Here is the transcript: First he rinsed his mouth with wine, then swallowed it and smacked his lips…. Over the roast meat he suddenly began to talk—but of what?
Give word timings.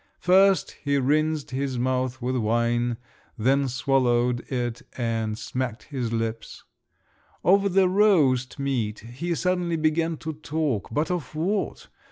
First 0.19 0.71
he 0.83 0.97
rinsed 0.97 1.51
his 1.51 1.77
mouth 1.77 2.23
with 2.23 2.35
wine, 2.35 2.97
then 3.37 3.67
swallowed 3.67 4.39
it 4.51 4.81
and 4.97 5.37
smacked 5.37 5.83
his 5.83 6.11
lips…. 6.11 6.63
Over 7.45 7.69
the 7.69 7.87
roast 7.87 8.57
meat 8.57 8.97
he 9.01 9.35
suddenly 9.35 9.77
began 9.77 10.17
to 10.17 10.33
talk—but 10.33 11.11
of 11.11 11.35
what? 11.35 11.87